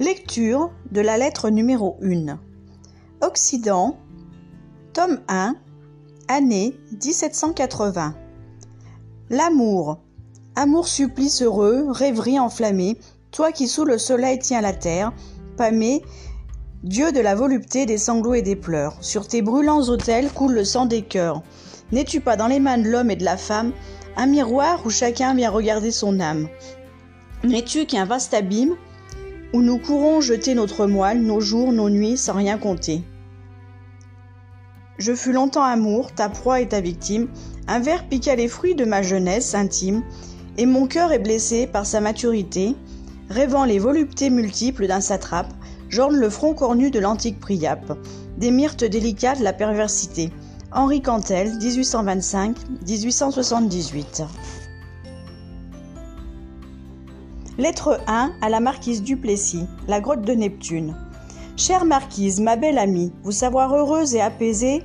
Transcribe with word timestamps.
Lecture 0.00 0.70
de 0.92 1.00
la 1.00 1.18
lettre 1.18 1.50
numéro 1.50 1.96
1. 2.00 2.38
Occident, 3.20 3.98
tome 4.92 5.18
1, 5.26 5.56
année 6.28 6.78
1780. 6.92 8.14
L'amour. 9.28 9.98
Amour 10.54 10.86
supplice 10.86 11.42
heureux, 11.42 11.86
rêverie 11.90 12.38
enflammée, 12.38 12.96
toi 13.32 13.50
qui 13.50 13.66
sous 13.66 13.84
le 13.84 13.98
soleil 13.98 14.38
tiens 14.38 14.60
la 14.60 14.72
terre, 14.72 15.12
pâmé, 15.56 16.04
Dieu 16.84 17.10
de 17.10 17.18
la 17.18 17.34
volupté, 17.34 17.84
des 17.84 17.98
sanglots 17.98 18.34
et 18.34 18.42
des 18.42 18.54
pleurs. 18.54 18.96
Sur 19.00 19.26
tes 19.26 19.42
brûlants 19.42 19.88
autels 19.88 20.30
coule 20.30 20.52
le 20.52 20.64
sang 20.64 20.86
des 20.86 21.02
cœurs. 21.02 21.42
N'es-tu 21.90 22.20
pas 22.20 22.36
dans 22.36 22.46
les 22.46 22.60
mains 22.60 22.78
de 22.78 22.88
l'homme 22.88 23.10
et 23.10 23.16
de 23.16 23.24
la 23.24 23.36
femme 23.36 23.72
un 24.16 24.26
miroir 24.26 24.80
où 24.86 24.90
chacun 24.90 25.34
vient 25.34 25.50
regarder 25.50 25.90
son 25.90 26.20
âme? 26.20 26.46
N'es-tu 27.42 27.84
qu'un 27.84 28.04
vaste 28.04 28.32
abîme 28.32 28.76
où 29.52 29.62
nous 29.62 29.78
courons 29.78 30.20
jeter 30.20 30.54
notre 30.54 30.86
moelle, 30.86 31.22
nos 31.22 31.40
jours, 31.40 31.72
nos 31.72 31.90
nuits, 31.90 32.16
sans 32.16 32.34
rien 32.34 32.58
compter. 32.58 33.02
Je 34.98 35.14
fus 35.14 35.32
longtemps 35.32 35.62
amour, 35.62 36.12
ta 36.12 36.28
proie 36.28 36.60
et 36.60 36.68
ta 36.68 36.80
victime, 36.80 37.28
un 37.66 37.78
ver 37.78 38.08
piqua 38.08 38.34
les 38.34 38.48
fruits 38.48 38.74
de 38.74 38.84
ma 38.84 39.02
jeunesse 39.02 39.54
intime, 39.54 40.02
et 40.56 40.66
mon 40.66 40.86
cœur 40.86 41.12
est 41.12 41.20
blessé 41.20 41.66
par 41.66 41.86
sa 41.86 42.00
maturité, 42.00 42.74
rêvant 43.30 43.64
les 43.64 43.78
voluptés 43.78 44.30
multiples 44.30 44.86
d'un 44.86 45.00
satrape, 45.00 45.52
j'orne 45.88 46.16
le 46.16 46.30
front 46.30 46.54
cornu 46.54 46.90
de 46.90 46.98
l'antique 46.98 47.40
Priape, 47.40 47.96
des 48.38 48.50
myrtes 48.50 48.84
délicates 48.84 49.40
la 49.40 49.52
perversité. 49.52 50.30
Henri 50.72 51.00
Cantel, 51.00 51.56
1825-1878. 51.58 54.26
Lettre 57.58 58.00
1 58.06 58.34
à 58.40 58.48
la 58.50 58.60
marquise 58.60 59.02
Duplessis, 59.02 59.66
la 59.88 60.00
grotte 60.00 60.22
de 60.22 60.32
Neptune. 60.32 60.94
Chère 61.56 61.84
marquise, 61.84 62.38
ma 62.38 62.54
belle 62.54 62.78
amie, 62.78 63.12
vous 63.24 63.32
savoir 63.32 63.74
heureuse 63.74 64.14
et 64.14 64.20
apaisée, 64.20 64.84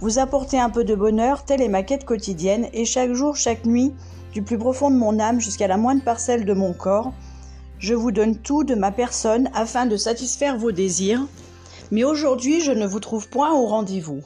vous 0.00 0.18
apporter 0.18 0.58
un 0.58 0.70
peu 0.70 0.84
de 0.84 0.94
bonheur, 0.94 1.44
telle 1.44 1.60
est 1.60 1.68
ma 1.68 1.82
quête 1.82 2.06
quotidienne, 2.06 2.68
et 2.72 2.86
chaque 2.86 3.12
jour, 3.12 3.36
chaque 3.36 3.66
nuit, 3.66 3.92
du 4.32 4.40
plus 4.40 4.56
profond 4.56 4.90
de 4.90 4.96
mon 4.96 5.18
âme 5.18 5.38
jusqu'à 5.38 5.66
la 5.66 5.76
moindre 5.76 6.02
parcelle 6.02 6.46
de 6.46 6.54
mon 6.54 6.72
corps, 6.72 7.12
je 7.78 7.92
vous 7.92 8.10
donne 8.10 8.38
tout 8.38 8.64
de 8.64 8.74
ma 8.74 8.90
personne 8.90 9.50
afin 9.52 9.84
de 9.84 9.98
satisfaire 9.98 10.56
vos 10.56 10.72
désirs, 10.72 11.26
mais 11.90 12.04
aujourd'hui 12.04 12.62
je 12.62 12.72
ne 12.72 12.86
vous 12.86 13.00
trouve 13.00 13.28
point 13.28 13.52
au 13.52 13.66
rendez-vous. 13.66 14.22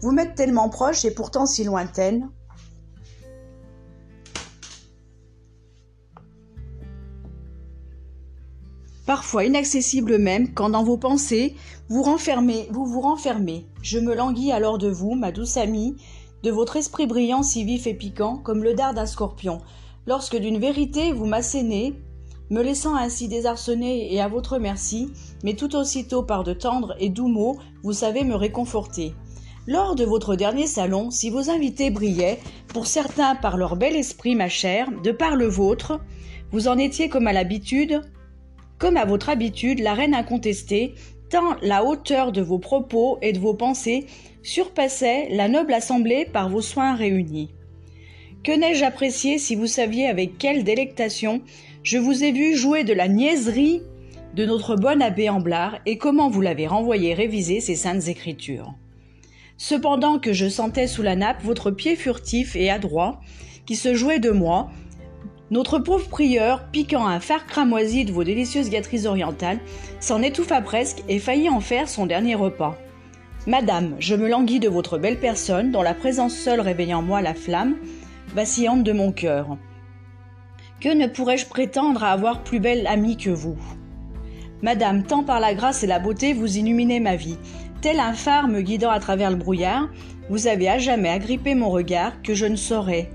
Vous 0.00 0.12
m'êtes 0.12 0.34
tellement 0.34 0.70
proche 0.70 1.04
et 1.04 1.10
pourtant 1.10 1.44
si 1.44 1.62
lointaine, 1.64 2.30
parfois 9.08 9.46
inaccessible 9.46 10.18
même, 10.18 10.52
quand 10.52 10.68
dans 10.68 10.84
vos 10.84 10.98
pensées 10.98 11.54
vous 11.88 12.02
renfermez, 12.02 12.68
vous 12.72 12.84
vous 12.84 13.00
renfermez. 13.00 13.64
Je 13.80 13.98
me 13.98 14.14
languis 14.14 14.52
alors 14.52 14.76
de 14.76 14.90
vous, 14.90 15.14
ma 15.14 15.32
douce 15.32 15.56
amie, 15.56 15.96
de 16.42 16.50
votre 16.50 16.76
esprit 16.76 17.06
brillant 17.06 17.42
si 17.42 17.64
vif 17.64 17.86
et 17.86 17.94
piquant, 17.94 18.36
comme 18.36 18.62
le 18.62 18.74
dard 18.74 18.92
d'un 18.92 19.06
scorpion, 19.06 19.62
lorsque 20.06 20.36
d'une 20.36 20.58
vérité 20.58 21.12
vous 21.12 21.24
m'assénez, 21.24 21.94
me 22.50 22.60
laissant 22.60 22.96
ainsi 22.96 23.28
désarçonner 23.28 24.12
et 24.12 24.20
à 24.20 24.28
votre 24.28 24.58
merci, 24.58 25.08
mais 25.42 25.54
tout 25.54 25.74
aussitôt 25.74 26.22
par 26.22 26.44
de 26.44 26.52
tendres 26.52 26.94
et 26.98 27.08
doux 27.08 27.28
mots, 27.28 27.56
vous 27.82 27.94
savez 27.94 28.24
me 28.24 28.34
réconforter. 28.34 29.14
Lors 29.66 29.94
de 29.94 30.04
votre 30.04 30.36
dernier 30.36 30.66
salon, 30.66 31.10
si 31.10 31.30
vos 31.30 31.48
invités 31.48 31.88
brillaient, 31.88 32.40
pour 32.74 32.86
certains 32.86 33.36
par 33.36 33.56
leur 33.56 33.76
bel 33.76 33.96
esprit, 33.96 34.34
ma 34.34 34.50
chère, 34.50 34.90
de 35.02 35.12
par 35.12 35.34
le 35.34 35.46
vôtre, 35.46 35.98
vous 36.52 36.68
en 36.68 36.76
étiez 36.76 37.08
comme 37.08 37.26
à 37.26 37.32
l'habitude, 37.32 38.02
comme 38.78 38.96
à 38.96 39.04
votre 39.04 39.28
habitude, 39.28 39.80
la 39.80 39.94
reine 39.94 40.14
incontestée, 40.14 40.94
tant 41.30 41.56
la 41.62 41.84
hauteur 41.84 42.32
de 42.32 42.40
vos 42.40 42.58
propos 42.58 43.18
et 43.22 43.32
de 43.32 43.38
vos 43.38 43.54
pensées 43.54 44.06
surpassait 44.42 45.28
la 45.30 45.48
noble 45.48 45.74
assemblée 45.74 46.24
par 46.24 46.48
vos 46.48 46.62
soins 46.62 46.94
réunis. 46.94 47.52
Que 48.44 48.52
n'ai-je 48.52 48.84
apprécié 48.84 49.38
si 49.38 49.56
vous 49.56 49.66
saviez 49.66 50.06
avec 50.06 50.38
quelle 50.38 50.64
délectation 50.64 51.42
je 51.82 51.98
vous 51.98 52.24
ai 52.24 52.32
vu 52.32 52.56
jouer 52.56 52.84
de 52.84 52.92
la 52.92 53.08
niaiserie 53.08 53.82
de 54.34 54.44
notre 54.44 54.76
bon 54.76 55.02
abbé 55.02 55.28
Amblard 55.28 55.78
et 55.86 55.98
comment 55.98 56.30
vous 56.30 56.40
l'avez 56.40 56.66
renvoyé 56.66 57.14
réviser 57.14 57.60
ses 57.60 57.74
saintes 57.74 58.08
écritures. 58.08 58.74
Cependant 59.56 60.18
que 60.18 60.32
je 60.32 60.48
sentais 60.48 60.86
sous 60.86 61.02
la 61.02 61.16
nappe 61.16 61.42
votre 61.42 61.70
pied 61.70 61.96
furtif 61.96 62.54
et 62.54 62.70
adroit 62.70 63.20
qui 63.66 63.74
se 63.74 63.94
jouait 63.94 64.20
de 64.20 64.30
moi, 64.30 64.70
notre 65.50 65.78
pauvre 65.78 66.08
prieur, 66.08 66.64
piquant 66.70 67.06
un 67.06 67.20
phare 67.20 67.46
cramoisi 67.46 68.04
de 68.04 68.12
vos 68.12 68.24
délicieuses 68.24 68.68
gâteries 68.68 69.06
orientales, 69.06 69.60
s'en 70.00 70.22
étouffa 70.22 70.60
presque 70.60 71.02
et 71.08 71.18
faillit 71.18 71.48
en 71.48 71.60
faire 71.60 71.88
son 71.88 72.06
dernier 72.06 72.34
repas. 72.34 72.76
Madame, 73.46 73.96
je 73.98 74.14
me 74.14 74.28
languis 74.28 74.60
de 74.60 74.68
votre 74.68 74.98
belle 74.98 75.18
personne, 75.18 75.72
dont 75.72 75.80
la 75.80 75.94
présence 75.94 76.34
seule 76.34 76.60
réveille 76.60 76.92
en 76.92 77.02
moi 77.02 77.22
la 77.22 77.34
flamme 77.34 77.76
vacillante 78.34 78.82
de 78.82 78.92
mon 78.92 79.10
cœur. 79.10 79.56
Que 80.80 80.94
ne 80.94 81.06
pourrais-je 81.06 81.46
prétendre 81.46 82.04
à 82.04 82.12
avoir 82.12 82.44
plus 82.44 82.60
belle 82.60 82.86
amie 82.86 83.16
que 83.16 83.30
vous? 83.30 83.56
Madame, 84.60 85.02
tant 85.04 85.24
par 85.24 85.40
la 85.40 85.54
grâce 85.54 85.82
et 85.82 85.86
la 85.86 85.98
beauté 85.98 86.34
vous 86.34 86.58
illuminez 86.58 87.00
ma 87.00 87.16
vie. 87.16 87.38
Tel 87.80 88.00
un 88.00 88.12
phare 88.12 88.48
me 88.48 88.60
guidant 88.60 88.90
à 88.90 89.00
travers 89.00 89.30
le 89.30 89.36
brouillard, 89.36 89.88
vous 90.28 90.46
avez 90.46 90.68
à 90.68 90.78
jamais 90.78 91.08
agrippé 91.08 91.54
mon 91.54 91.70
regard 91.70 92.20
que 92.22 92.34
je 92.34 92.44
ne 92.44 92.56
saurais 92.56 93.08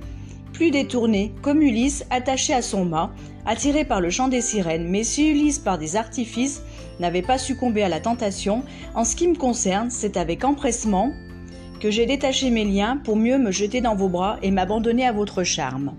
plus 0.53 0.71
détourné, 0.71 1.33
comme 1.41 1.61
Ulysse 1.61 2.05
attaché 2.09 2.53
à 2.53 2.61
son 2.61 2.85
mât, 2.85 3.11
attiré 3.45 3.83
par 3.83 3.99
le 3.99 4.09
chant 4.09 4.29
des 4.29 4.39
sirènes. 4.39 4.87
Mais 4.87 5.03
si 5.03 5.29
Ulysse, 5.29 5.59
par 5.59 5.77
des 5.77 5.97
artifices, 5.97 6.61
n'avait 6.99 7.21
pas 7.21 7.37
succombé 7.37 7.83
à 7.83 7.89
la 7.89 7.99
tentation, 7.99 8.63
en 8.95 9.03
ce 9.03 9.15
qui 9.15 9.27
me 9.27 9.35
concerne, 9.35 9.89
c'est 9.89 10.15
avec 10.15 10.45
empressement 10.45 11.11
que 11.81 11.91
j'ai 11.91 12.05
détaché 12.05 12.49
mes 12.49 12.63
liens 12.63 13.01
pour 13.03 13.17
mieux 13.17 13.37
me 13.37 13.51
jeter 13.51 13.81
dans 13.81 13.95
vos 13.95 14.07
bras 14.07 14.37
et 14.41 14.51
m'abandonner 14.51 15.05
à 15.05 15.11
votre 15.11 15.43
charme. 15.43 15.93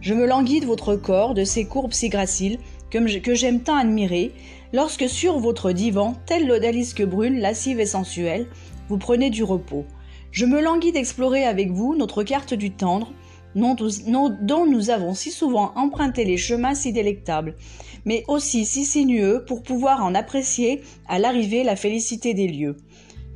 Je 0.00 0.14
me 0.14 0.26
languis 0.26 0.60
de 0.60 0.66
votre 0.66 0.94
corps, 0.94 1.34
de 1.34 1.42
ces 1.42 1.64
courbes 1.64 1.92
si 1.92 2.08
graciles 2.08 2.58
que 2.90 3.34
j'aime 3.34 3.60
tant 3.60 3.76
admirer, 3.76 4.32
lorsque 4.72 5.08
sur 5.08 5.38
votre 5.38 5.72
divan, 5.72 6.14
telle 6.26 6.46
l'odalisque 6.46 7.04
brune, 7.04 7.40
lascive 7.40 7.80
et 7.80 7.86
sensuelle, 7.86 8.46
vous 8.88 8.98
prenez 8.98 9.30
du 9.30 9.42
repos. 9.42 9.84
Je 10.30 10.46
me 10.46 10.60
languis 10.60 10.92
d'explorer 10.92 11.44
avec 11.44 11.70
vous 11.70 11.94
notre 11.96 12.22
carte 12.22 12.54
du 12.54 12.70
tendre, 12.70 13.12
dont 13.56 14.66
nous 14.66 14.90
avons 14.90 15.14
si 15.14 15.30
souvent 15.30 15.72
emprunté 15.74 16.24
les 16.24 16.36
chemins 16.36 16.74
si 16.74 16.92
délectables, 16.92 17.56
mais 18.04 18.22
aussi 18.28 18.64
si 18.64 18.84
sinueux 18.84 19.44
pour 19.46 19.62
pouvoir 19.62 20.04
en 20.04 20.14
apprécier 20.14 20.82
à 21.08 21.18
l'arrivée 21.18 21.64
la 21.64 21.74
félicité 21.74 22.34
des 22.34 22.46
lieux. 22.46 22.76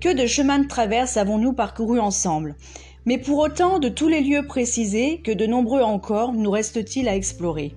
Que 0.00 0.14
de 0.14 0.26
chemins 0.26 0.60
de 0.60 0.69
traverse 0.69 1.16
avons-nous 1.16 1.53
parcourus 1.53 2.00
ensemble? 2.00 2.54
Mais 3.06 3.19
pour 3.19 3.38
autant 3.38 3.78
de 3.78 3.88
tous 3.88 4.09
les 4.09 4.20
lieux 4.20 4.47
précisés, 4.47 5.22
que 5.25 5.32
de 5.32 5.47
nombreux 5.47 5.82
encore 5.82 6.34
nous 6.34 6.50
reste-t-il 6.50 7.09
à 7.09 7.16
explorer? 7.16 7.75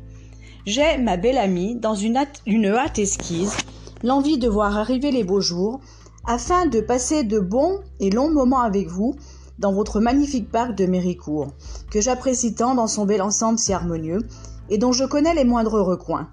J'ai, 0.65 0.97
ma 0.97 1.17
belle 1.17 1.37
amie, 1.37 1.75
dans 1.75 1.95
une 1.95 2.17
hâte, 2.17 2.41
une 2.45 2.67
hâte 2.67 2.99
esquisse, 2.99 3.57
l'envie 4.03 4.37
de 4.37 4.47
voir 4.47 4.77
arriver 4.77 5.11
les 5.11 5.23
beaux 5.23 5.41
jours, 5.41 5.79
afin 6.25 6.65
de 6.65 6.79
passer 6.79 7.23
de 7.23 7.39
bons 7.39 7.79
et 7.99 8.09
longs 8.09 8.31
moments 8.31 8.61
avec 8.61 8.87
vous, 8.87 9.15
dans 9.59 9.73
votre 9.73 9.99
magnifique 9.99 10.51
parc 10.51 10.75
de 10.75 10.85
Méricourt, 10.85 11.53
que 11.91 12.01
j'apprécie 12.01 12.55
tant 12.55 12.75
dans 12.75 12.87
son 12.87 13.05
bel 13.05 13.21
ensemble 13.21 13.59
si 13.59 13.73
harmonieux, 13.73 14.21
et 14.69 14.77
dont 14.77 14.91
je 14.91 15.05
connais 15.05 15.33
les 15.33 15.45
moindres 15.45 15.81
recoins. 15.81 16.29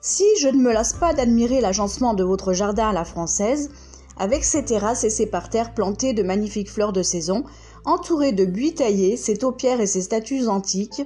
Si 0.00 0.24
je 0.40 0.48
ne 0.48 0.62
me 0.62 0.72
lasse 0.72 0.92
pas 0.92 1.12
d'admirer 1.12 1.60
l'agencement 1.60 2.14
de 2.14 2.24
votre 2.24 2.52
jardin 2.52 2.90
à 2.90 2.92
la 2.92 3.04
française, 3.04 3.70
avec 4.16 4.44
ses 4.44 4.64
terrasses 4.64 5.04
et 5.04 5.10
ses 5.10 5.26
parterres 5.26 5.74
plantés 5.74 6.12
de 6.12 6.22
magnifiques 6.22 6.70
fleurs 6.70 6.92
de 6.92 7.02
saison, 7.02 7.44
entourés 7.84 8.32
de 8.32 8.44
buis 8.44 8.74
taillés, 8.74 9.16
ses 9.16 9.36
taupières 9.36 9.80
et 9.80 9.86
ses 9.86 10.02
statues 10.02 10.48
antiques, 10.48 11.02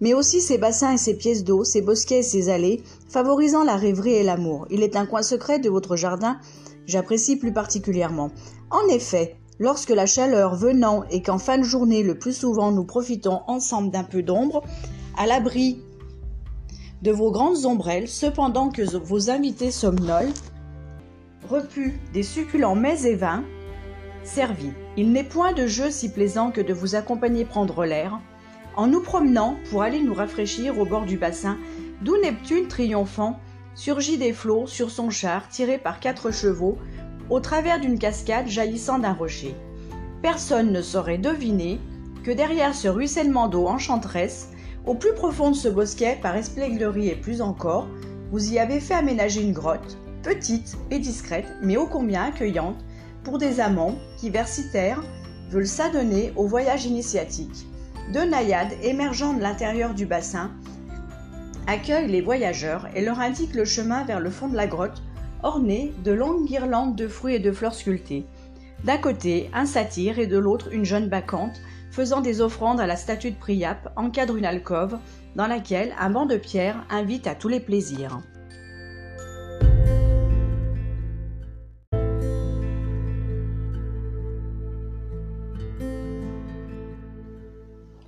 mais 0.00 0.14
aussi 0.14 0.40
ses 0.40 0.58
bassins 0.58 0.92
et 0.92 0.98
ses 0.98 1.14
pièces 1.14 1.44
d'eau, 1.44 1.62
ses 1.64 1.82
bosquets 1.82 2.18
et 2.18 2.24
ses 2.24 2.48
allées, 2.48 2.82
favorisant 3.08 3.62
la 3.62 3.76
rêverie 3.76 4.14
et 4.14 4.22
l'amour. 4.24 4.66
Il 4.70 4.82
est 4.82 4.96
un 4.96 5.06
coin 5.06 5.22
secret 5.22 5.60
de 5.60 5.70
votre 5.70 5.96
jardin 5.96 6.38
j'apprécie 6.86 7.36
plus 7.36 7.52
particulièrement. 7.52 8.30
En 8.70 8.86
effet, 8.88 9.36
lorsque 9.58 9.90
la 9.90 10.06
chaleur 10.06 10.54
venant 10.56 11.04
et 11.10 11.22
qu'en 11.22 11.38
fin 11.38 11.58
de 11.58 11.62
journée 11.62 12.02
le 12.02 12.18
plus 12.18 12.36
souvent 12.36 12.72
nous 12.72 12.84
profitons 12.84 13.42
ensemble 13.46 13.90
d'un 13.90 14.04
peu 14.04 14.22
d'ombre, 14.22 14.62
à 15.16 15.26
l'abri 15.26 15.80
de 17.02 17.10
vos 17.10 17.30
grandes 17.30 17.64
ombrelles, 17.66 18.08
cependant 18.08 18.70
que 18.70 18.82
vos 18.82 19.30
invités 19.30 19.70
somnolent, 19.70 20.32
repus 21.48 22.00
des 22.12 22.22
succulents 22.22 22.76
mets 22.76 23.02
et 23.04 23.16
vins, 23.16 23.44
servis. 24.24 24.72
Il 24.96 25.12
n'est 25.12 25.24
point 25.24 25.52
de 25.52 25.66
jeu 25.66 25.90
si 25.90 26.10
plaisant 26.10 26.50
que 26.50 26.60
de 26.60 26.72
vous 26.72 26.94
accompagner 26.94 27.44
prendre 27.44 27.84
l'air, 27.84 28.20
en 28.76 28.86
nous 28.86 29.02
promenant 29.02 29.56
pour 29.70 29.82
aller 29.82 30.00
nous 30.00 30.14
rafraîchir 30.14 30.78
au 30.78 30.86
bord 30.86 31.04
du 31.04 31.18
bassin, 31.18 31.58
d'où 32.02 32.16
Neptune 32.22 32.68
triomphant 32.68 33.38
surgit 33.74 34.18
des 34.18 34.32
flots 34.32 34.66
sur 34.66 34.90
son 34.90 35.10
char 35.10 35.48
tiré 35.48 35.78
par 35.78 36.00
quatre 36.00 36.30
chevaux 36.30 36.78
au 37.30 37.40
travers 37.40 37.80
d'une 37.80 37.98
cascade 37.98 38.48
jaillissant 38.48 38.98
d'un 38.98 39.12
rocher. 39.12 39.54
Personne 40.22 40.72
ne 40.72 40.82
saurait 40.82 41.18
deviner 41.18 41.80
que 42.22 42.30
derrière 42.30 42.74
ce 42.74 42.88
ruissellement 42.88 43.48
d'eau 43.48 43.66
enchanteresse, 43.66 44.48
Au 44.84 44.94
plus 44.94 45.14
profond 45.14 45.50
de 45.50 45.56
ce 45.56 45.68
bosquet, 45.68 46.18
par 46.20 46.36
espièglerie 46.36 47.08
et 47.08 47.14
plus 47.14 47.40
encore, 47.40 47.86
vous 48.32 48.52
y 48.52 48.58
avez 48.58 48.80
fait 48.80 48.94
aménager 48.94 49.40
une 49.40 49.52
grotte, 49.52 49.96
petite 50.24 50.76
et 50.90 50.98
discrète, 50.98 51.46
mais 51.62 51.76
ô 51.76 51.86
combien 51.86 52.24
accueillante, 52.24 52.84
pour 53.22 53.38
des 53.38 53.60
amants 53.60 53.94
qui, 54.16 54.30
versitaires, 54.30 55.00
veulent 55.50 55.68
s'adonner 55.68 56.32
au 56.34 56.48
voyage 56.48 56.86
initiatique. 56.86 57.66
Deux 58.12 58.24
naïades 58.24 58.72
émergeant 58.82 59.34
de 59.34 59.40
l'intérieur 59.40 59.94
du 59.94 60.06
bassin 60.06 60.50
accueillent 61.66 62.10
les 62.10 62.20
voyageurs 62.20 62.88
et 62.94 63.04
leur 63.04 63.20
indiquent 63.20 63.54
le 63.54 63.64
chemin 63.64 64.04
vers 64.04 64.20
le 64.20 64.30
fond 64.30 64.48
de 64.48 64.56
la 64.56 64.66
grotte, 64.66 65.02
orné 65.42 65.92
de 66.04 66.12
longues 66.12 66.46
guirlandes 66.46 66.96
de 66.96 67.08
fruits 67.08 67.34
et 67.34 67.40
de 67.40 67.52
fleurs 67.52 67.74
sculptées. 67.74 68.26
D'un 68.84 68.98
côté, 68.98 69.50
un 69.54 69.66
satyre 69.66 70.18
et 70.18 70.26
de 70.26 70.38
l'autre, 70.38 70.72
une 70.72 70.84
jeune 70.84 71.08
bacchante, 71.08 71.60
faisant 71.90 72.20
des 72.20 72.40
offrandes 72.40 72.80
à 72.80 72.86
la 72.86 72.96
statue 72.96 73.30
de 73.30 73.36
Priape, 73.36 73.92
encadre 73.96 74.36
une 74.36 74.44
alcôve 74.44 74.98
dans 75.36 75.46
laquelle 75.46 75.94
un 76.00 76.10
banc 76.10 76.26
de 76.26 76.36
pierre 76.36 76.84
invite 76.90 77.26
à 77.26 77.34
tous 77.34 77.48
les 77.48 77.60
plaisirs. 77.60 78.20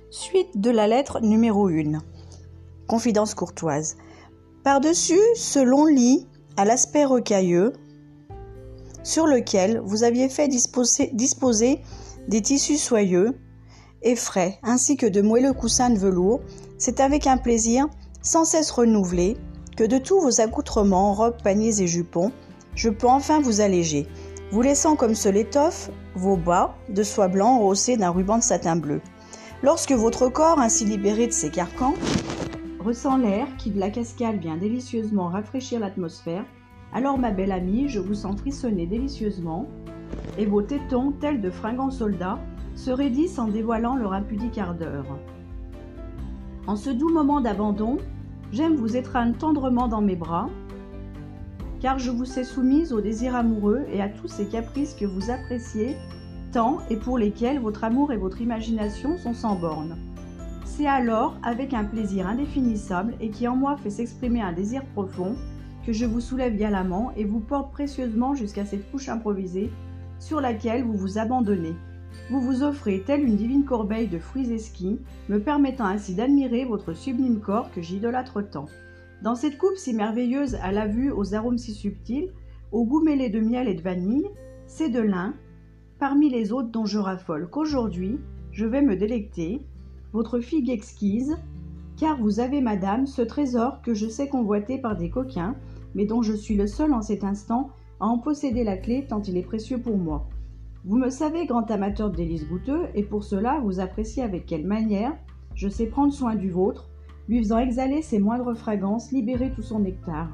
Suite 0.09 0.59
de 0.59 0.71
la 0.71 0.87
lettre 0.87 1.19
numéro 1.21 1.67
1. 1.67 2.01
Confidence 2.87 3.33
courtoise. 3.33 3.97
Par-dessus 4.63 5.19
ce 5.35 5.59
long 5.59 5.85
lit 5.85 6.27
à 6.57 6.65
l'aspect 6.65 7.05
rocailleux, 7.05 7.73
sur 9.03 9.27
lequel 9.27 9.81
vous 9.85 10.03
aviez 10.03 10.29
fait 10.29 10.47
disposer, 10.47 11.81
des 12.27 12.41
tissus 12.41 12.77
soyeux 12.77 13.37
et 14.01 14.15
frais, 14.15 14.59
ainsi 14.63 14.97
que 14.97 15.05
de 15.05 15.21
moelleux 15.21 15.53
coussins 15.53 15.91
de 15.91 15.99
velours, 15.99 16.41
c'est 16.77 16.99
avec 16.99 17.27
un 17.27 17.37
plaisir 17.37 17.87
sans 18.21 18.45
cesse 18.45 18.71
renouvelé 18.71 19.37
que 19.77 19.83
de 19.83 19.97
tous 19.99 20.19
vos 20.19 20.41
accoutrements, 20.41 21.13
robes, 21.13 21.41
paniers 21.43 21.81
et 21.81 21.87
jupons, 21.87 22.31
je 22.75 22.89
peux 22.89 23.07
enfin 23.07 23.41
vous 23.41 23.61
alléger, 23.61 24.07
vous 24.51 24.61
laissant 24.61 24.95
comme 24.95 25.15
seule 25.15 25.37
étoffe 25.37 25.89
vos 26.15 26.37
bas 26.37 26.75
de 26.89 27.03
soie 27.03 27.27
blanc 27.27 27.59
rossés 27.59 27.97
d'un 27.97 28.09
ruban 28.09 28.37
de 28.37 28.43
satin 28.43 28.75
bleu. 28.75 29.01
Lorsque 29.61 29.91
votre 29.91 30.29
corps, 30.29 30.59
ainsi 30.59 30.85
libéré 30.85 31.27
de 31.27 31.31
ses 31.31 31.49
carcans, 31.49 31.93
ressent 32.85 33.17
l'air 33.17 33.47
qui 33.57 33.71
de 33.71 33.79
la 33.79 33.89
cascade 33.89 34.37
vient 34.37 34.57
délicieusement 34.57 35.29
rafraîchir 35.29 35.79
l'atmosphère, 35.79 36.45
alors 36.93 37.17
ma 37.17 37.31
belle 37.31 37.51
amie, 37.51 37.89
je 37.89 37.99
vous 37.99 38.13
sens 38.13 38.39
frissonner 38.39 38.85
délicieusement, 38.85 39.65
et 40.37 40.45
vos 40.45 40.61
tétons, 40.61 41.11
tels 41.11 41.41
de 41.41 41.49
fringants 41.49 41.89
soldats, 41.89 42.39
se 42.75 42.91
raidissent 42.91 43.39
en 43.39 43.47
dévoilant 43.47 43.95
leur 43.95 44.13
impudique 44.13 44.59
ardeur. 44.59 45.03
En 46.67 46.75
ce 46.75 46.91
doux 46.91 47.09
moment 47.09 47.41
d'abandon, 47.41 47.97
j'aime 48.51 48.75
vous 48.75 48.95
étreindre 48.95 49.35
tendrement 49.35 49.87
dans 49.87 50.01
mes 50.01 50.15
bras, 50.15 50.47
car 51.79 51.97
je 51.97 52.11
vous 52.11 52.25
sais 52.25 52.43
soumise 52.43 52.93
au 52.93 53.01
désir 53.01 53.35
amoureux 53.35 53.85
et 53.91 54.01
à 54.01 54.09
tous 54.09 54.27
ces 54.27 54.45
caprices 54.45 54.93
que 54.93 55.05
vous 55.05 55.31
appréciez 55.31 55.95
tant 56.51 56.77
et 56.91 56.97
pour 56.97 57.17
lesquels 57.17 57.59
votre 57.59 57.83
amour 57.83 58.11
et 58.11 58.17
votre 58.17 58.41
imagination 58.41 59.17
sont 59.17 59.33
sans 59.33 59.55
bornes. 59.55 59.97
C'est 60.77 60.87
alors, 60.87 61.37
avec 61.41 61.73
un 61.73 61.85
plaisir 61.85 62.27
indéfinissable 62.27 63.15
et 63.21 63.29
qui 63.29 63.47
en 63.47 63.55
moi 63.55 63.77
fait 63.77 63.89
s'exprimer 63.89 64.41
un 64.41 64.51
désir 64.51 64.83
profond, 64.87 65.37
que 65.85 65.93
je 65.93 66.03
vous 66.03 66.19
soulève 66.19 66.57
galamment 66.57 67.13
et 67.15 67.23
vous 67.23 67.39
porte 67.39 67.71
précieusement 67.71 68.35
jusqu'à 68.35 68.65
cette 68.65 68.91
couche 68.91 69.07
improvisée 69.07 69.71
sur 70.19 70.41
laquelle 70.41 70.83
vous 70.83 70.97
vous 70.97 71.17
abandonnez. 71.17 71.75
Vous 72.29 72.41
vous 72.41 72.61
offrez 72.61 73.03
telle 73.05 73.23
une 73.23 73.37
divine 73.37 73.63
corbeille 73.63 74.09
de 74.09 74.19
fruits 74.19 74.51
esquis, 74.51 74.99
me 75.29 75.39
permettant 75.39 75.85
ainsi 75.85 76.13
d'admirer 76.13 76.65
votre 76.65 76.91
sublime 76.91 77.39
corps 77.39 77.71
que 77.71 77.81
j'idolâtre 77.81 78.41
tant. 78.41 78.65
Dans 79.21 79.35
cette 79.35 79.57
coupe 79.57 79.77
si 79.77 79.93
merveilleuse 79.93 80.55
à 80.55 80.73
la 80.73 80.87
vue, 80.87 81.09
aux 81.09 81.35
arômes 81.35 81.57
si 81.57 81.73
subtils, 81.73 82.33
au 82.73 82.83
goût 82.83 83.01
mêlé 83.01 83.29
de 83.29 83.39
miel 83.39 83.69
et 83.69 83.75
de 83.75 83.81
vanille, 83.81 84.27
c'est 84.67 84.89
de 84.89 84.99
l'un, 84.99 85.35
parmi 85.99 86.29
les 86.29 86.51
autres 86.51 86.67
dont 86.69 86.85
je 86.85 86.99
raffole, 86.99 87.49
qu'aujourd'hui 87.49 88.19
je 88.51 88.65
vais 88.65 88.81
me 88.81 88.97
délecter, 88.97 89.61
votre 90.15 90.39
figue 90.39 90.69
exquise, 90.69 91.37
car 91.97 92.17
vous 92.17 92.39
avez, 92.39 92.61
madame, 92.61 93.05
ce 93.05 93.21
trésor 93.21 93.81
que 93.81 93.93
je 93.93 94.07
sais 94.07 94.29
convoité 94.29 94.77
par 94.77 94.95
des 94.95 95.09
coquins, 95.09 95.55
mais 95.93 96.05
dont 96.05 96.21
je 96.21 96.31
suis 96.31 96.55
le 96.55 96.67
seul 96.67 96.93
en 96.93 97.01
cet 97.01 97.25
instant 97.25 97.69
à 97.99 98.05
en 98.05 98.17
posséder 98.17 98.63
la 98.63 98.77
clé 98.77 99.05
tant 99.09 99.21
il 99.21 99.35
est 99.35 99.45
précieux 99.45 99.81
pour 99.81 99.97
moi. 99.97 100.29
Vous 100.85 100.95
me 100.95 101.09
savez 101.09 101.45
grand 101.45 101.69
amateur 101.69 102.11
de 102.11 102.15
délices 102.15 102.47
goûteux, 102.47 102.83
et 102.95 103.03
pour 103.03 103.25
cela 103.25 103.59
vous 103.59 103.81
appréciez 103.81 104.23
avec 104.23 104.45
quelle 104.45 104.65
manière 104.65 105.11
je 105.53 105.67
sais 105.67 105.87
prendre 105.87 106.13
soin 106.13 106.35
du 106.35 106.49
vôtre, 106.49 106.89
lui 107.27 107.39
faisant 107.39 107.59
exhaler 107.59 108.01
ses 108.01 108.19
moindres 108.19 108.55
fragrances, 108.55 109.11
libérer 109.11 109.51
tout 109.51 109.63
son 109.63 109.79
nectar. 109.79 110.29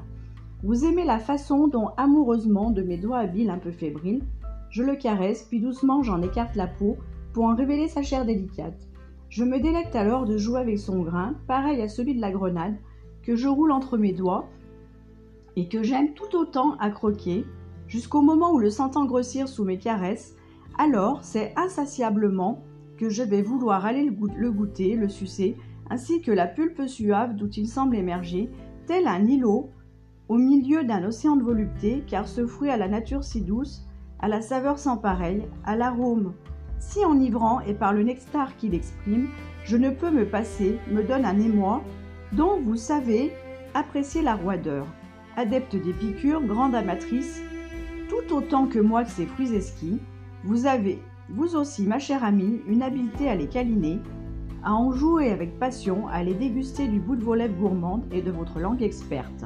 Vous 0.62 0.84
aimez 0.84 1.04
la 1.04 1.18
façon 1.18 1.66
dont, 1.66 1.88
amoureusement, 1.96 2.70
de 2.70 2.82
mes 2.82 2.98
doigts 2.98 3.18
habiles 3.18 3.50
un 3.50 3.58
peu 3.58 3.72
fébriles, 3.72 4.22
je 4.70 4.84
le 4.84 4.94
caresse, 4.94 5.42
puis 5.42 5.60
doucement 5.60 6.04
j'en 6.04 6.22
écarte 6.22 6.54
la 6.54 6.68
peau 6.68 6.98
pour 7.32 7.46
en 7.46 7.56
révéler 7.56 7.88
sa 7.88 8.02
chair 8.02 8.24
délicate. 8.24 8.91
Je 9.32 9.44
me 9.44 9.60
délecte 9.60 9.96
alors 9.96 10.26
de 10.26 10.36
jouer 10.36 10.60
avec 10.60 10.78
son 10.78 11.00
grain, 11.00 11.36
pareil 11.46 11.80
à 11.80 11.88
celui 11.88 12.14
de 12.14 12.20
la 12.20 12.30
grenade, 12.30 12.76
que 13.22 13.34
je 13.34 13.48
roule 13.48 13.72
entre 13.72 13.96
mes 13.96 14.12
doigts 14.12 14.46
et 15.56 15.68
que 15.68 15.82
j'aime 15.82 16.12
tout 16.12 16.36
autant 16.36 16.76
à 16.76 16.90
croquer, 16.90 17.46
jusqu'au 17.88 18.20
moment 18.20 18.52
où 18.52 18.58
le 18.58 18.68
sentant 18.68 19.06
grossir 19.06 19.48
sous 19.48 19.64
mes 19.64 19.78
caresses, 19.78 20.36
alors 20.78 21.24
c'est 21.24 21.54
insatiablement 21.56 22.62
que 22.98 23.08
je 23.08 23.22
vais 23.22 23.40
vouloir 23.40 23.86
aller 23.86 24.04
le 24.36 24.52
goûter, 24.52 24.96
le 24.96 25.08
sucer, 25.08 25.56
ainsi 25.88 26.20
que 26.20 26.30
la 26.30 26.46
pulpe 26.46 26.86
suave 26.86 27.34
d'où 27.34 27.48
il 27.56 27.68
semble 27.68 27.96
émerger, 27.96 28.50
tel 28.86 29.06
un 29.06 29.24
îlot 29.24 29.70
au 30.28 30.36
milieu 30.36 30.84
d'un 30.84 31.04
océan 31.04 31.36
de 31.36 31.42
volupté, 31.42 32.04
car 32.06 32.28
ce 32.28 32.46
fruit 32.46 32.68
à 32.68 32.76
la 32.76 32.88
nature 32.88 33.24
si 33.24 33.40
douce, 33.40 33.86
à 34.18 34.28
la 34.28 34.42
saveur 34.42 34.78
sans 34.78 34.98
pareille, 34.98 35.48
à 35.64 35.74
l'arôme 35.74 36.34
si 36.88 37.04
enivrant 37.04 37.60
et 37.60 37.74
par 37.74 37.92
le 37.92 38.02
nectar 38.02 38.56
qu'il 38.56 38.74
exprime, 38.74 39.28
je 39.64 39.76
ne 39.76 39.90
peux 39.90 40.10
me 40.10 40.26
passer, 40.26 40.78
me 40.90 41.02
donne 41.02 41.24
un 41.24 41.38
émoi, 41.38 41.82
dont 42.32 42.60
vous 42.60 42.76
savez 42.76 43.32
apprécier 43.72 44.20
la 44.20 44.34
roideur. 44.34 44.86
Adepte 45.36 45.76
des 45.76 45.92
piqûres, 45.92 46.42
grande 46.42 46.74
amatrice, 46.74 47.40
tout 48.08 48.34
autant 48.34 48.66
que 48.66 48.78
moi 48.78 49.04
de 49.04 49.08
ces 49.08 49.26
fruits 49.26 49.54
esquis, 49.54 50.00
vous 50.44 50.66
avez, 50.66 51.00
vous 51.30 51.56
aussi, 51.56 51.86
ma 51.86 51.98
chère 51.98 52.24
amie, 52.24 52.60
une 52.66 52.82
habileté 52.82 53.28
à 53.28 53.36
les 53.36 53.46
câliner, 53.46 54.00
à 54.64 54.74
en 54.74 54.92
jouer 54.92 55.30
avec 55.30 55.58
passion, 55.58 56.08
à 56.08 56.22
les 56.22 56.34
déguster 56.34 56.88
du 56.88 57.00
bout 57.00 57.16
de 57.16 57.24
vos 57.24 57.34
lèvres 57.34 57.56
gourmandes 57.56 58.04
et 58.12 58.22
de 58.22 58.30
votre 58.30 58.58
langue 58.58 58.82
experte. 58.82 59.44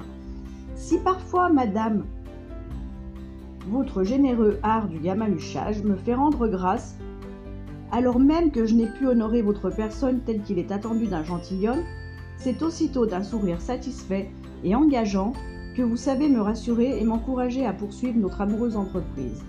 Si 0.75 0.99
parfois, 0.99 1.51
madame, 1.51 2.07
votre 3.69 4.03
généreux 4.03 4.59
art 4.63 4.89
du 4.89 4.99
gamamuchage 4.99 5.83
me 5.85 5.97
fait 5.97 6.15
rendre 6.15 6.49
grâce 6.49 6.97
alors 7.93 8.19
même 8.19 8.51
que 8.51 8.67
je 8.67 8.75
n'ai 8.75 8.87
pu 8.87 9.07
honorer 9.07 9.43
votre 9.43 9.71
personne 9.71 10.21
tel 10.27 10.43
qu'il 10.43 10.59
est 10.59 10.73
attendu 10.73 11.07
d'un 11.07 11.23
gentilhomme, 11.23 11.83
c'est 12.37 12.63
aussitôt 12.63 13.07
d'un 13.07 13.23
sourire 13.23 13.61
satisfait 13.61 14.31
et 14.65 14.75
engageant 14.75 15.33
que 15.77 15.83
vous 15.83 15.97
savez 15.97 16.29
me 16.29 16.41
rassurer 16.41 16.99
et 16.99 17.05
m'encourager 17.05 17.67
à 17.67 17.73
poursuivre 17.73 18.19
notre 18.19 18.41
amoureuse 18.41 18.77
entreprise. 18.77 19.45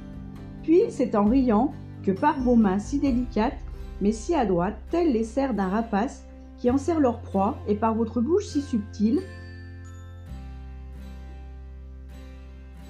Puis 0.63 0.82
c'est 0.89 1.15
en 1.15 1.25
riant 1.25 1.74
que 2.03 2.12
par 2.12 2.39
vos 2.39 2.56
mains 2.56 2.79
si 2.79 3.00
délicates, 3.00 3.60
mais 4.01 4.12
si 4.12 4.36
adroites, 4.36 4.77
telles 4.91 5.12
les 5.12 5.24
serres 5.24 5.53
d'un 5.53 5.70
rapace 5.70 6.25
qui 6.58 6.70
en 6.72 6.77
serre 6.77 7.00
leur 7.00 7.20
proie, 7.22 7.58
et 7.67 7.75
par 7.75 7.94
votre 7.94 8.20
bouche 8.20 8.46
si 8.46 8.62
subtile, 8.62 9.22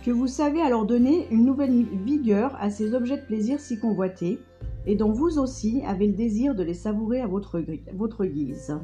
que 0.04 0.12
vous 0.12 0.27
savez 0.27 0.62
alors 0.62 0.86
donner 0.86 1.27
une 1.32 1.44
nouvelle 1.44 1.84
vigueur 2.06 2.56
à 2.62 2.70
ces 2.70 2.94
objets 2.94 3.18
de 3.18 3.25
plaisir 3.25 3.60
si 3.60 3.77
convoités, 3.77 4.39
et 4.88 4.96
dont 4.96 5.12
vous 5.12 5.38
aussi 5.38 5.84
avez 5.86 6.08
le 6.08 6.13
désir 6.13 6.56
de 6.56 6.63
les 6.63 6.74
savourer 6.74 7.20
à 7.20 7.27
votre, 7.27 7.60
guise. 8.25 8.79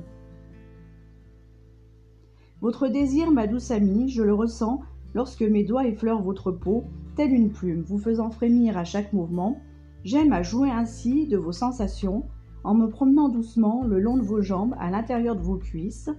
Votre 2.60 2.89
désir, 2.89 3.31
ma 3.31 3.48
douce 3.48 3.72
amie, 3.72 4.10
je 4.10 4.22
le 4.22 4.33
ressens 4.33 4.81
lorsque 5.15 5.43
mes 5.43 5.63
doigts 5.63 5.88
effleurent 5.88 6.22
votre 6.22 6.51
peau, 6.51 6.83
telle 7.15 7.33
une 7.33 7.51
plume, 7.51 7.83
vous 7.83 7.98
faisant 7.98 8.31
frémir 8.31 8.77
à 8.77 8.83
chaque 8.83 9.13
mouvement. 9.13 9.60
J'aime 10.03 10.33
à 10.33 10.43
jouer 10.43 10.69
ainsi 10.69 11.25
de 11.25 11.38
vos 11.38 11.53
sensations, 11.53 12.25
en 12.65 12.74
me 12.74 12.88
promenant 12.88 13.29
doucement 13.29 13.86
le 13.86 14.01
long 14.01 14.17
de 14.17 14.24
vos 14.24 14.41
jambes, 14.41 14.75
à 14.79 14.91
l'intérieur 14.91 15.38
de 15.38 15.41
vos 15.41 15.57
cuisses, 15.57 16.10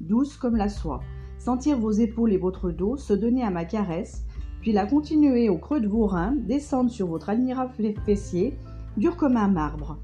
douces 0.00 0.38
comme 0.38 0.56
la 0.56 0.70
soie, 0.70 1.00
sentir 1.38 1.78
vos 1.78 1.90
épaules 1.90 2.32
et 2.32 2.38
votre 2.38 2.70
dos 2.70 2.96
se 2.96 3.12
donner 3.12 3.42
à 3.42 3.50
ma 3.50 3.66
caresse, 3.66 4.24
puis 4.62 4.72
la 4.72 4.86
continuer 4.86 5.50
au 5.50 5.58
creux 5.58 5.80
de 5.80 5.88
vos 5.88 6.06
reins, 6.06 6.34
descendre 6.36 6.90
sur 6.90 7.06
votre 7.06 7.28
admirable 7.28 7.74
fessier, 8.06 8.56
dur 8.96 9.16
comme 9.16 9.36
un 9.36 9.48
marbre, 9.48 9.98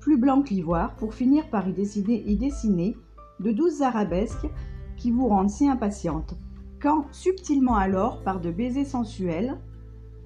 plus 0.00 0.16
blanc 0.16 0.42
que 0.42 0.50
l'ivoire, 0.50 0.94
pour 0.96 1.14
finir 1.14 1.48
par 1.50 1.68
y 1.68 1.72
dessiner, 1.72 2.22
y 2.26 2.36
dessiner 2.36 2.96
de 3.40 3.52
douces 3.52 3.82
arabesques 3.82 4.48
qui 4.96 5.10
vous 5.10 5.28
rendent 5.28 5.50
si 5.50 5.68
impatiente. 5.68 6.34
Quand, 6.80 7.06
subtilement 7.12 7.76
alors, 7.76 8.22
par 8.22 8.40
de 8.40 8.50
baisers 8.50 8.86
sensuels, 8.86 9.58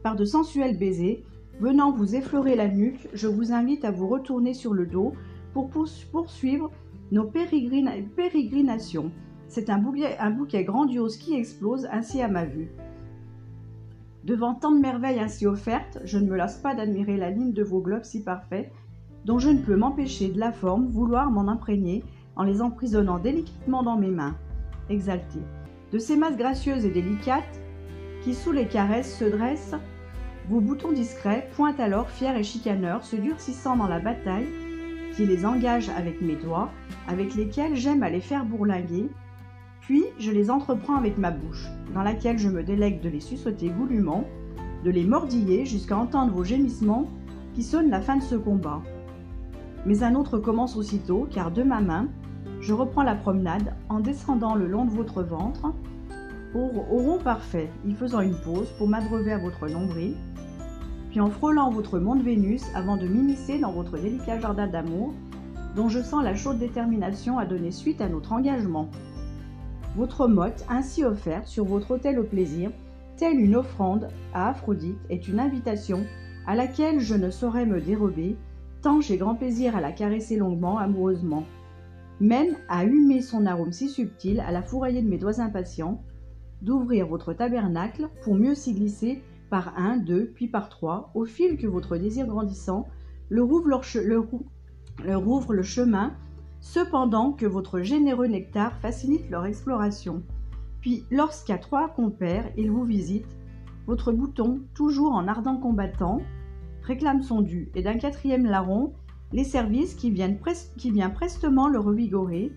par 0.03 0.17
de 0.17 0.25
sensuels 0.25 0.79
baisers, 0.79 1.25
venant 1.61 1.93
vous 1.93 2.15
effleurer 2.15 2.57
la 2.57 2.69
nuque, 2.69 3.09
je 3.15 3.27
vous 3.27 3.53
invite 3.53 3.85
à 3.85 3.91
vous 3.91 4.09
retourner 4.09 4.55
sur 4.55 4.75
le 4.75 4.87
dos 4.87 5.13
pour 5.53 5.71
poursuivre 6.11 6.71
nos 7.11 7.25
pérégrinations. 7.25 9.11
C'est 9.49 9.69
un 9.71 9.83
un 10.19 10.31
bouquet 10.31 10.65
grandiose 10.65 11.17
qui 11.17 11.35
explose 11.35 11.87
ainsi 11.91 12.23
à 12.23 12.29
ma 12.29 12.45
vue. 12.45 12.71
Devant 14.25 14.55
tant 14.55 14.71
de 14.71 14.81
merveilles 14.81 15.19
ainsi 15.19 15.47
offertes, 15.47 15.99
je 16.05 16.19
ne 16.19 16.31
me 16.31 16.37
lasse 16.37 16.59
pas 16.59 16.75
d'admirer 16.75 17.17
la 17.17 17.31
ligne 17.31 17.53
de 17.53 17.65
vos 17.65 17.81
globes 17.81 18.05
si 18.05 18.23
parfaits, 18.23 18.71
dont 19.25 19.41
je 19.41 19.51
ne 19.51 19.59
peux 19.59 19.75
m'empêcher 19.75 20.29
de 20.29 20.39
la 20.39 20.53
forme 20.53 20.87
vouloir 20.87 21.31
m'en 21.31 21.49
imprégner 21.49 22.05
en 22.37 22.45
les 22.45 22.63
emprisonnant 22.63 23.19
délicatement 23.19 23.83
dans 23.83 23.97
mes 23.97 24.11
mains. 24.11 24.37
Exalté. 24.89 25.41
De 25.93 25.99
ces 25.99 26.17
masses 26.17 26.37
gracieuses 26.37 26.85
et 26.85 26.91
délicates, 26.91 27.61
qui 28.23 28.35
sous 28.35 28.53
les 28.53 28.67
caresses 28.67 29.19
se 29.19 29.25
dressent, 29.25 29.75
vos 30.49 30.61
boutons 30.61 30.93
discrets 30.93 31.49
pointent 31.57 31.81
alors 31.81 32.09
fiers 32.09 32.39
et 32.39 32.45
chicaneurs, 32.45 33.05
se 33.05 33.17
durcissant 33.17 33.77
dans 33.77 33.89
la 33.89 34.01
bataille, 34.01 34.49
qui 35.15 35.27
les 35.27 35.45
engage 35.45 35.89
avec 35.91 36.21
mes 36.21 36.37
doigts, 36.37 36.71
avec 37.09 37.35
lesquels 37.35 37.75
j'aime 37.75 38.03
à 38.03 38.11
les 38.11 38.21
faire 38.21 38.45
bourlinguer, 38.45 39.11
puis 39.93 40.07
je 40.19 40.31
les 40.31 40.51
entreprends 40.51 40.97
avec 40.97 41.19
ma 41.19 41.31
bouche, 41.31 41.69
dans 41.93 42.01
laquelle 42.01 42.39
je 42.39 42.49
me 42.49 42.63
délègue 42.63 43.03
de 43.03 43.11
les 43.11 43.21
suçoter 43.21 43.69
goulûment, 43.69 44.25
de 44.87 44.91
les 44.91 45.05
mordiller 45.05 45.67
jusqu'à 45.67 45.99
entendre 45.99 46.33
vos 46.33 46.45
gémissements 46.45 47.05
qui 47.53 47.63
sonnent 47.63 47.91
la 47.91 48.01
fin 48.01 48.17
de 48.17 48.23
ce 48.23 48.35
combat. 48.35 48.81
Mais 49.85 50.03
un 50.03 50.15
autre 50.15 50.39
commence 50.39 50.77
aussitôt, 50.77 51.29
car 51.31 51.51
de 51.51 51.63
ma 51.63 51.83
main, 51.83 52.09
je 52.63 52.73
reprends 52.73 53.03
la 53.03 53.15
promenade 53.15 53.75
en 53.91 54.01
descendant 54.01 54.55
le 54.55 54.67
long 54.67 54.87
de 54.87 54.93
votre 54.93 55.23
ventre, 55.23 55.75
au, 56.55 56.69
rond 56.69 57.19
parfait, 57.19 57.69
y 57.87 57.93
faisant 57.93 58.21
une 58.21 58.41
pause 58.41 58.71
pour 58.79 58.89
m'abreuver 58.89 59.33
à 59.33 59.39
votre 59.39 59.69
nombril, 59.69 60.15
puis 61.11 61.21
en 61.21 61.29
frôlant 61.29 61.71
votre 61.71 61.99
monde 61.99 62.23
Vénus 62.23 62.65
avant 62.75 62.97
de 62.97 63.07
m'immiscer 63.07 63.59
dans 63.59 63.73
votre 63.73 63.99
délicat 63.99 64.41
jardin 64.41 64.69
d'amour, 64.69 65.13
dont 65.77 65.91
je 65.91 66.01
sens 66.01 66.25
la 66.25 66.35
chaude 66.35 66.59
détermination 66.59 67.39
à 67.39 67.45
donner 67.45 67.73
suite 67.73 68.01
à 68.01 68.09
notre 68.09 68.33
engagement. 68.33 68.89
Votre 69.95 70.27
motte, 70.27 70.65
ainsi 70.71 71.05
offerte 71.05 71.47
sur 71.47 71.67
votre 71.67 71.91
autel 71.93 72.19
au 72.19 72.25
plaisir, 72.25 72.71
telle 73.17 73.39
une 73.39 73.57
offrande 73.57 74.09
à 74.33 74.49
Aphrodite, 74.49 74.99
est 75.11 75.29
une 75.29 75.39
invitation 75.39 76.05
à 76.47 76.55
laquelle 76.55 76.99
je 76.99 77.15
ne 77.15 77.31
saurais 77.31 77.67
me 77.67 77.81
dérober, 77.81 78.37
tant 78.81 79.03
j'ai 79.03 79.19
grand 79.19 79.35
plaisir 79.35 79.77
à 79.77 79.83
la 79.83 79.93
caresser 79.93 80.37
longuement, 80.37 80.79
amoureusement. 80.79 81.45
Même 82.21 82.57
à 82.69 82.85
humer 82.85 83.21
son 83.21 83.45
arôme 83.45 83.73
si 83.73 83.89
subtil, 83.91 84.41
à 84.41 84.51
la 84.51 84.63
fourrailler 84.63 85.03
de 85.03 85.09
mes 85.09 85.19
doigts 85.19 85.41
impatients, 85.41 86.03
d'ouvrir 86.63 87.07
votre 87.07 87.35
tabernacle 87.35 88.09
pour 88.23 88.35
mieux 88.35 88.55
s'y 88.55 88.73
glisser 88.73 89.23
par 89.51 89.75
un, 89.77 89.99
deux, 89.99 90.33
puis 90.35 90.49
par 90.49 90.71
trois, 90.71 91.11
au 91.15 91.27
fil 91.27 91.59
que 91.59 91.67
votre 91.67 91.99
désir 91.99 92.27
grandissant 92.27 92.87
le 93.29 93.43
rouvre, 93.43 93.69
le, 93.69 95.17
rouvre 95.17 95.53
le 95.53 95.63
chemin, 95.63 96.15
cependant 96.63 97.33
que 97.33 97.45
votre 97.45 97.81
généreux 97.81 98.29
nectar 98.29 98.79
facilite 98.79 99.29
leur 99.29 99.45
exploration. 99.45 100.23
Puis, 100.81 101.05
lorsqu'à 101.11 101.59
trois 101.59 101.89
compères 101.89 102.51
il 102.57 102.71
vous 102.71 102.85
visite, 102.85 103.37
votre 103.87 104.13
bouton, 104.13 104.61
toujours 104.73 105.13
en 105.13 105.27
ardent 105.27 105.57
combattant, 105.57 106.23
réclame 106.83 107.23
son 107.23 107.43
dû, 107.43 107.71
et 107.75 107.83
d'un 107.83 107.99
quatrième 107.99 108.47
larron, 108.47 108.93
les 109.33 109.43
services 109.43 109.95
qui, 109.95 110.13
viennent 110.13 110.39
qui 110.77 110.93
vient 110.93 111.11
prestement 111.11 111.67
le 111.69 111.81
revigorer, 111.81 112.53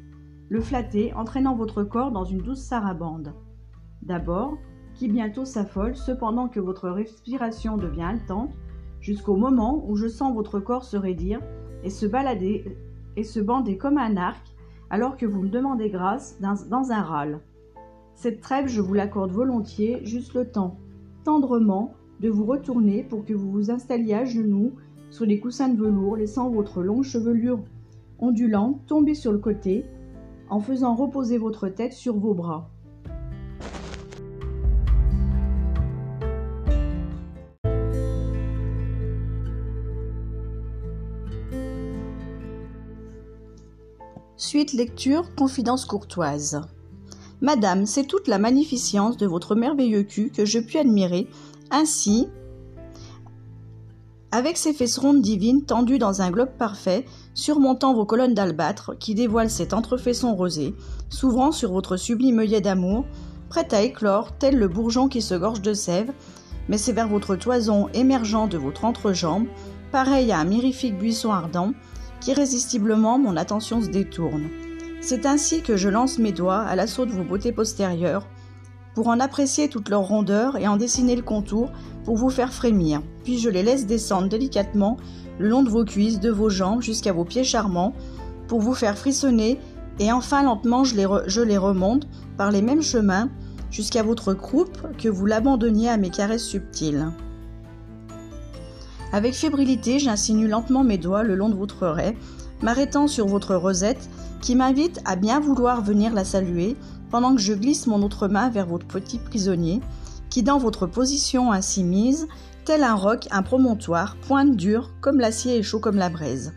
le 0.49 0.61
flatter, 0.61 1.11
entraînant 1.15 1.55
votre 1.55 1.83
corps 1.83 2.11
dans 2.11 2.25
une 2.25 2.43
douce 2.43 2.61
sarabande. 2.61 3.33
D'abord, 4.03 4.55
qui 4.93 5.07
bientôt 5.07 5.45
s'affole, 5.45 5.95
cependant 5.95 6.47
que 6.47 6.59
votre 6.59 6.89
respiration 6.89 7.75
devient 7.75 8.03
haletante, 8.03 8.53
jusqu'au 9.01 9.35
moment 9.35 9.83
où 9.87 9.95
je 9.95 10.07
sens 10.07 10.33
votre 10.35 10.59
corps 10.59 10.85
se 10.85 10.95
raidir 10.95 11.39
et 11.83 11.89
se 11.89 12.05
balader 12.05 12.77
et 13.15 13.23
se 13.23 13.39
bander 13.39 13.77
comme 13.77 13.97
un 13.97 14.17
arc, 14.17 14.55
alors 14.89 15.17
que 15.17 15.25
vous 15.25 15.41
me 15.41 15.49
demandez 15.49 15.89
grâce 15.89 16.39
dans, 16.39 16.55
dans 16.69 16.91
un 16.91 17.01
râle. 17.01 17.41
Cette 18.13 18.41
trêve, 18.41 18.67
je 18.67 18.81
vous 18.81 18.93
l'accorde 18.93 19.31
volontiers, 19.31 19.99
juste 20.05 20.33
le 20.33 20.49
temps, 20.49 20.77
tendrement, 21.23 21.93
de 22.21 22.29
vous 22.29 22.45
retourner 22.45 23.03
pour 23.03 23.25
que 23.25 23.33
vous 23.33 23.51
vous 23.51 23.71
installiez 23.71 24.13
à 24.13 24.25
genoux 24.25 24.73
sur 25.09 25.25
les 25.25 25.39
coussins 25.39 25.69
de 25.69 25.77
velours, 25.77 26.15
laissant 26.15 26.49
votre 26.49 26.81
longue 26.81 27.03
chevelure 27.03 27.59
ondulante 28.19 28.85
tomber 28.85 29.13
sur 29.13 29.31
le 29.31 29.39
côté, 29.39 29.85
en 30.49 30.59
faisant 30.59 30.95
reposer 30.95 31.37
votre 31.37 31.67
tête 31.67 31.93
sur 31.93 32.17
vos 32.17 32.33
bras. 32.33 32.69
Suite 44.37 44.73
lecture 44.73 45.33
Confidence 45.35 45.85
courtoise. 45.85 46.59
Madame, 47.39 47.85
c'est 47.85 48.03
toute 48.03 48.27
la 48.27 48.37
magnificence 48.37 49.15
de 49.15 49.25
votre 49.25 49.55
merveilleux 49.55 50.03
cul 50.03 50.29
que 50.29 50.43
je 50.43 50.59
puis 50.59 50.77
admirer 50.77 51.29
ainsi 51.71 52.27
avec 54.31 54.57
ses 54.57 54.73
fesses 54.73 54.97
rondes 54.97 55.21
divines 55.21 55.63
tendues 55.63 55.99
dans 55.99 56.21
un 56.21 56.31
globe 56.31 56.51
parfait, 56.59 57.05
surmontant 57.33 57.93
vos 57.93 58.05
colonnes 58.05 58.33
d'albâtre 58.33 58.93
qui 58.99 59.15
dévoilent 59.15 59.49
cet 59.49 59.73
entrefaisson 59.73 60.35
rosé, 60.35 60.75
s'ouvrant 61.09 61.53
sur 61.53 61.71
votre 61.71 61.95
sublime 61.95 62.39
œillet 62.39 62.59
d'amour, 62.59 63.05
prête 63.47 63.71
à 63.71 63.83
éclore, 63.83 64.33
tel 64.37 64.57
le 64.57 64.67
bourgeon 64.67 65.07
qui 65.07 65.21
se 65.21 65.35
gorge 65.35 65.61
de 65.61 65.73
sève, 65.73 66.11
mais 66.67 66.77
c'est 66.77 66.91
vers 66.91 67.07
votre 67.07 67.37
toison 67.37 67.87
émergeant 67.93 68.47
de 68.47 68.57
votre 68.57 68.83
entrejambe, 68.83 69.47
pareil 69.93 70.33
à 70.33 70.39
un 70.39 70.45
mirifique 70.45 70.97
buisson 70.97 71.31
ardent, 71.31 71.71
qu'irrésistiblement 72.21 73.19
mon 73.19 73.37
attention 73.37 73.81
se 73.81 73.89
détourne. 73.89 74.49
C'est 75.01 75.25
ainsi 75.25 75.61
que 75.61 75.77
je 75.77 75.89
lance 75.89 76.17
mes 76.17 76.31
doigts 76.31 76.61
à 76.61 76.75
l'assaut 76.75 77.05
de 77.05 77.11
vos 77.11 77.23
beautés 77.23 77.51
postérieures, 77.51 78.27
pour 78.95 79.09
en 79.09 79.19
apprécier 79.19 79.67
toute 79.67 79.89
leur 79.89 80.07
rondeur 80.07 80.57
et 80.57 80.67
en 80.67 80.77
dessiner 80.77 81.15
le 81.15 81.21
contour 81.21 81.69
pour 82.05 82.15
vous 82.15 82.29
faire 82.29 82.53
frémir. 82.53 83.01
Puis 83.23 83.37
je 83.37 83.49
les 83.49 83.61
laisse 83.61 83.85
descendre 83.85 84.29
délicatement 84.29 84.97
le 85.37 85.49
long 85.49 85.63
de 85.63 85.69
vos 85.69 85.83
cuisses, 85.83 86.19
de 86.21 86.31
vos 86.31 86.49
jambes 86.49 86.81
jusqu'à 86.81 87.11
vos 87.11 87.25
pieds 87.25 87.43
charmants 87.43 87.93
pour 88.47 88.61
vous 88.61 88.73
faire 88.73 88.97
frissonner 88.97 89.59
et 89.99 90.11
enfin 90.11 90.43
lentement 90.43 90.83
je 90.83 90.95
les, 90.95 91.07
je 91.27 91.41
les 91.41 91.57
remonte 91.57 92.07
par 92.37 92.51
les 92.51 92.61
mêmes 92.61 92.81
chemins 92.81 93.29
jusqu'à 93.69 94.01
votre 94.01 94.33
croupe 94.33 94.77
que 94.97 95.09
vous 95.09 95.25
l'abandonniez 95.25 95.89
à 95.89 95.97
mes 95.97 96.09
caresses 96.09 96.45
subtiles. 96.45 97.11
Avec 99.15 99.33
fébrilité, 99.33 99.97
j'insinue 99.97 100.49
lentement 100.49 100.83
mes 100.83 100.97
doigts 100.97 101.23
le 101.23 101.35
long 101.35 101.47
de 101.47 101.55
votre 101.55 101.83
oreille, 101.83 102.17
m'arrêtant 102.61 103.07
sur 103.07 103.27
votre 103.27 103.55
rosette 103.55 104.09
qui 104.41 104.57
m'invite 104.57 104.99
à 105.05 105.15
bien 105.15 105.39
vouloir 105.39 105.81
venir 105.81 106.13
la 106.13 106.25
saluer 106.25 106.75
pendant 107.11 107.33
que 107.33 107.39
je 107.39 107.53
glisse 107.53 107.87
mon 107.87 108.03
autre 108.03 108.27
main 108.27 108.49
vers 108.49 108.65
votre 108.65 108.85
petit 108.85 109.17
prisonnier, 109.17 109.79
qui 110.29 110.43
dans 110.43 110.57
votre 110.57 110.85
position 110.85 111.53
ainsi 111.53 111.85
mise, 111.85 112.27
tel 112.65 112.83
un 112.83 112.95
roc, 112.95 113.25
un 113.31 113.41
promontoire, 113.41 114.17
pointe 114.17 114.57
dure, 114.57 114.89
comme 114.99 115.21
l'acier 115.21 115.55
et 115.55 115.63
chaud 115.63 115.79
comme 115.79 115.95
la 115.95 116.09
braise. 116.09 116.51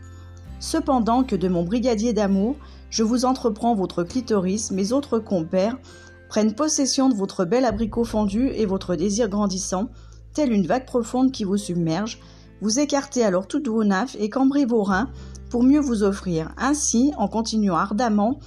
Cependant 0.58 1.22
que 1.22 1.36
de 1.36 1.46
mon 1.46 1.62
brigadier 1.62 2.12
d'amour, 2.12 2.56
je 2.90 3.04
vous 3.04 3.24
entreprends 3.24 3.76
votre 3.76 4.02
clitoris, 4.02 4.72
mes 4.72 4.90
autres 4.90 5.20
compères 5.20 5.78
prennent 6.28 6.56
possession 6.56 7.08
de 7.08 7.14
votre 7.14 7.44
bel 7.44 7.64
abricot 7.64 8.02
fondu 8.02 8.48
et 8.48 8.66
votre 8.66 8.96
désir 8.96 9.28
grandissant, 9.28 9.90
telle 10.34 10.52
une 10.52 10.66
vague 10.66 10.86
profonde 10.86 11.30
qui 11.30 11.44
vous 11.44 11.56
submerge, 11.56 12.18
vous 12.60 12.78
écartez 12.78 13.24
alors 13.24 13.46
toutes 13.46 13.68
vos 13.68 13.84
naffes 13.84 14.16
et 14.18 14.30
cambrez 14.30 14.64
vos 14.64 14.82
reins 14.82 15.10
pour 15.50 15.62
mieux 15.62 15.80
vous 15.80 16.02
offrir. 16.02 16.52
Ainsi, 16.58 17.12
en 17.16 17.28
continuant 17.28 17.76
ardemment 17.76 18.38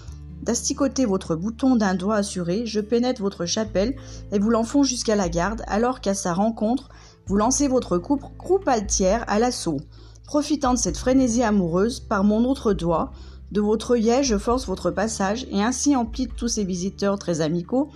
D'asticoter 0.42 1.06
votre 1.06 1.36
bouton 1.36 1.76
d'un 1.76 1.94
doigt 1.94 2.16
assuré, 2.16 2.66
je 2.66 2.80
pénètre 2.80 3.22
votre 3.22 3.46
chapelle 3.46 3.96
et 4.32 4.40
vous 4.40 4.50
l'enfonce 4.50 4.88
jusqu'à 4.88 5.16
la 5.16 5.30
garde, 5.30 5.62
alors 5.68 6.02
qu'à 6.02 6.16
sa 6.16 6.34
rencontre, 6.34 6.90
vous 7.28 7.36
lancez 7.36 7.68
votre 7.68 8.00
coupe, 8.00 8.68
altière 8.68 9.24
à 9.28 9.38
l'assaut. 9.38 9.78
Profitant 10.26 10.74
de 10.74 10.80
cette 10.80 10.98
frénésie 10.98 11.44
amoureuse, 11.44 12.00
par 12.00 12.24
mon 12.24 12.44
autre 12.46 12.74
doigt, 12.74 13.12
de 13.52 13.62
votre 13.62 13.92
œillet, 13.92 14.24
je 14.24 14.38
force 14.38 14.66
votre 14.66 14.90
passage 14.90 15.46
et 15.52 15.62
ainsi 15.62 15.96
emplit 15.96 16.28
tous 16.28 16.48
ces 16.48 16.64
visiteurs 16.64 17.20
très 17.20 17.42
amicaux, 17.42 17.90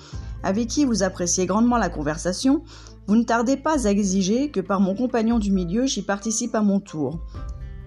avec 0.43 0.67
qui 0.67 0.85
vous 0.85 1.01
appréciez 1.01 1.47
grandement 1.47 1.77
la 1.77 1.89
conversation, 1.89 2.61
vous 3.07 3.15
ne 3.15 3.23
tardez 3.23 3.57
pas 3.57 3.87
à 3.87 3.91
exiger 3.91 4.49
que 4.49 4.59
par 4.59 4.79
mon 4.79 4.95
compagnon 4.95 5.39
du 5.39 5.51
milieu 5.51 5.85
j'y 5.85 6.01
participe 6.01 6.55
à 6.55 6.61
mon 6.61 6.79
tour. 6.79 7.19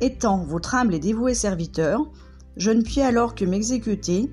Étant 0.00 0.44
votre 0.44 0.74
humble 0.74 0.94
et 0.94 1.00
dévoué 1.00 1.34
serviteur, 1.34 2.08
je 2.56 2.70
ne 2.70 2.82
puis 2.82 3.00
alors 3.00 3.34
que 3.34 3.44
m'exécuter, 3.44 4.30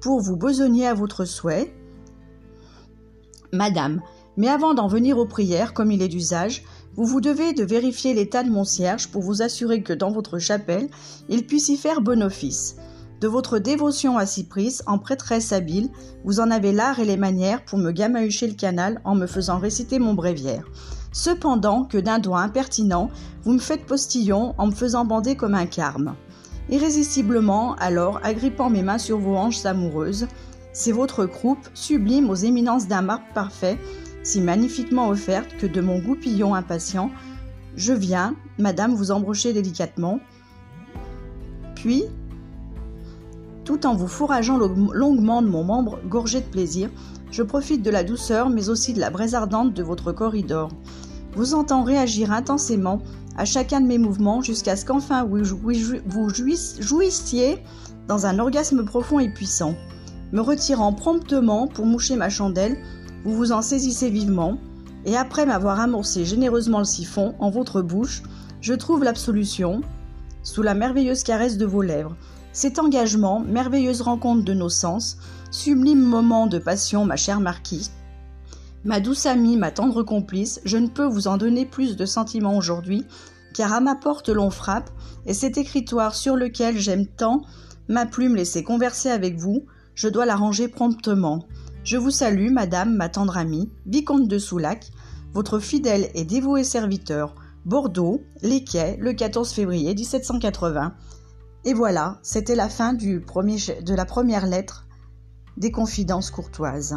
pour 0.00 0.20
vous 0.20 0.36
besogner 0.36 0.86
à 0.86 0.94
votre 0.94 1.24
souhait. 1.24 1.74
Madame, 3.52 4.00
mais 4.36 4.48
avant 4.48 4.74
d'en 4.74 4.86
venir 4.86 5.18
aux 5.18 5.26
prières, 5.26 5.74
comme 5.74 5.90
il 5.90 6.02
est 6.02 6.08
d'usage, 6.08 6.64
vous 6.94 7.06
vous 7.06 7.20
devez 7.20 7.52
de 7.52 7.64
vérifier 7.64 8.14
l'état 8.14 8.42
de 8.42 8.50
mon 8.50 8.64
cierge 8.64 9.08
pour 9.08 9.22
vous 9.22 9.42
assurer 9.42 9.82
que 9.82 9.92
dans 9.92 10.10
votre 10.10 10.38
chapelle, 10.38 10.88
il 11.28 11.46
puisse 11.46 11.68
y 11.68 11.76
faire 11.76 12.00
bon 12.00 12.22
office. 12.22 12.76
De 13.20 13.28
votre 13.28 13.58
dévotion 13.58 14.18
à 14.18 14.26
Cypris, 14.26 14.80
en 14.86 14.98
prêtresse 14.98 15.52
habile, 15.52 15.88
vous 16.24 16.40
en 16.40 16.50
avez 16.50 16.72
l'art 16.72 16.98
et 16.98 17.04
les 17.04 17.16
manières 17.16 17.64
pour 17.64 17.78
me 17.78 17.92
gamahucher 17.92 18.48
le 18.48 18.54
canal 18.54 19.00
en 19.04 19.14
me 19.14 19.26
faisant 19.26 19.58
réciter 19.58 19.98
mon 19.98 20.14
bréviaire. 20.14 20.64
Cependant 21.12 21.84
que 21.84 21.96
d'un 21.96 22.18
doigt 22.18 22.40
impertinent, 22.40 23.10
vous 23.44 23.52
me 23.52 23.60
faites 23.60 23.86
postillon 23.86 24.54
en 24.58 24.66
me 24.66 24.74
faisant 24.74 25.04
bander 25.04 25.36
comme 25.36 25.54
un 25.54 25.66
carme. 25.66 26.16
Irrésistiblement, 26.70 27.76
alors, 27.76 28.20
agrippant 28.24 28.68
mes 28.68 28.82
mains 28.82 28.98
sur 28.98 29.18
vos 29.18 29.36
hanches 29.36 29.64
amoureuses, 29.64 30.26
c'est 30.72 30.92
votre 30.92 31.24
croupe, 31.24 31.68
sublime 31.72 32.30
aux 32.30 32.34
éminences 32.34 32.88
d'un 32.88 33.02
marbre 33.02 33.26
parfait, 33.32 33.78
si 34.24 34.40
magnifiquement 34.40 35.08
offerte 35.08 35.56
que 35.58 35.66
de 35.66 35.80
mon 35.80 36.00
goupillon 36.00 36.54
impatient, 36.54 37.10
je 37.76 37.92
viens, 37.92 38.34
madame, 38.58 38.94
vous 38.94 39.12
embrocher 39.12 39.52
délicatement, 39.52 40.18
puis, 41.74 42.04
tout 43.64 43.86
en 43.86 43.94
vous 43.94 44.08
fourrageant 44.08 44.58
longuement 44.58 45.42
de 45.42 45.48
mon 45.48 45.64
membre 45.64 45.98
gorgé 46.06 46.40
de 46.40 46.46
plaisir, 46.46 46.90
je 47.30 47.42
profite 47.42 47.82
de 47.82 47.90
la 47.90 48.04
douceur 48.04 48.50
mais 48.50 48.68
aussi 48.68 48.92
de 48.92 49.00
la 49.00 49.10
braise 49.10 49.34
ardente 49.34 49.74
de 49.74 49.82
votre 49.82 50.12
corridor. 50.12 50.68
Vous 51.34 51.54
entends 51.54 51.82
réagir 51.82 52.30
intensément 52.30 53.00
à 53.36 53.44
chacun 53.44 53.80
de 53.80 53.86
mes 53.86 53.98
mouvements 53.98 54.42
jusqu'à 54.42 54.76
ce 54.76 54.84
qu'enfin 54.84 55.24
vous 55.24 56.28
jouissiez 56.30 57.58
dans 58.06 58.26
un 58.26 58.38
orgasme 58.38 58.84
profond 58.84 59.18
et 59.18 59.32
puissant. 59.32 59.74
Me 60.32 60.40
retirant 60.40 60.92
promptement 60.92 61.66
pour 61.66 61.86
moucher 61.86 62.16
ma 62.16 62.28
chandelle, 62.28 62.76
vous 63.24 63.34
vous 63.34 63.52
en 63.52 63.62
saisissez 63.62 64.10
vivement, 64.10 64.58
et 65.04 65.16
après 65.16 65.46
m'avoir 65.46 65.80
amorcé 65.80 66.24
généreusement 66.24 66.78
le 66.78 66.84
siphon 66.84 67.34
en 67.38 67.50
votre 67.50 67.82
bouche, 67.82 68.22
je 68.60 68.74
trouve 68.74 69.04
l'absolution 69.04 69.80
sous 70.42 70.62
la 70.62 70.74
merveilleuse 70.74 71.22
caresse 71.22 71.56
de 71.56 71.66
vos 71.66 71.82
lèvres. 71.82 72.16
Cet 72.54 72.78
engagement, 72.78 73.40
merveilleuse 73.40 74.00
rencontre 74.00 74.44
de 74.44 74.54
nos 74.54 74.68
sens, 74.68 75.18
sublime 75.50 76.00
moment 76.00 76.46
de 76.46 76.58
passion, 76.58 77.04
ma 77.04 77.16
chère 77.16 77.40
marquise, 77.40 77.90
Ma 78.84 79.00
douce 79.00 79.24
amie, 79.24 79.56
ma 79.56 79.70
tendre 79.70 80.02
complice, 80.02 80.60
je 80.64 80.76
ne 80.76 80.88
peux 80.88 81.06
vous 81.06 81.26
en 81.26 81.38
donner 81.38 81.64
plus 81.64 81.96
de 81.96 82.04
sentiments 82.04 82.56
aujourd'hui, 82.56 83.04
car 83.54 83.72
à 83.72 83.80
ma 83.80 83.94
porte 83.94 84.28
l'on 84.28 84.50
frappe, 84.50 84.90
et 85.26 85.32
cet 85.32 85.56
écritoire 85.56 86.14
sur 86.14 86.36
lequel 86.36 86.78
j'aime 86.78 87.06
tant 87.06 87.42
ma 87.88 88.06
plume 88.06 88.36
laisser 88.36 88.62
converser 88.62 89.10
avec 89.10 89.36
vous, 89.36 89.64
je 89.94 90.08
dois 90.08 90.26
la 90.26 90.36
ranger 90.36 90.68
promptement. 90.68 91.46
Je 91.82 91.96
vous 91.96 92.10
salue, 92.10 92.50
madame, 92.50 92.94
ma 92.94 93.08
tendre 93.08 93.36
amie, 93.36 93.70
vicomte 93.86 94.28
de 94.28 94.38
Soulac, 94.38 94.90
votre 95.32 95.58
fidèle 95.58 96.10
et 96.14 96.24
dévoué 96.24 96.62
serviteur, 96.62 97.34
Bordeaux, 97.64 98.22
Les 98.42 98.64
Quais, 98.64 98.96
le 99.00 99.14
14 99.14 99.50
février 99.50 99.94
1780. 99.94 100.94
Et 101.66 101.72
voilà, 101.72 102.18
c'était 102.22 102.56
la 102.56 102.68
fin 102.68 102.92
de 102.92 103.94
la 103.94 104.04
première 104.04 104.46
lettre 104.46 104.86
des 105.56 105.70
confidences 105.70 106.30
courtoises. 106.30 106.94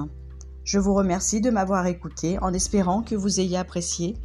Je 0.65 0.79
vous 0.79 0.93
remercie 0.93 1.39
de 1.39 1.49
m'avoir 1.49 1.85
écouté 1.87 2.37
en 2.39 2.53
espérant 2.53 3.01
que 3.01 3.15
vous 3.15 3.39
ayez 3.39 3.57
apprécié 3.57 4.17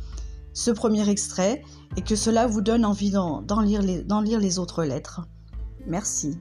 ce 0.53 0.73
premier 0.73 1.09
extrait 1.09 1.63
et 1.97 2.03
que 2.03 2.17
cela 2.17 2.47
vous 2.47 2.61
donne 2.61 2.85
envie 2.85 3.13
d'en 3.13 3.61
lire 3.61 4.41
les 4.41 4.59
autres 4.59 4.83
lettres. 4.83 5.21
Merci. 5.87 6.39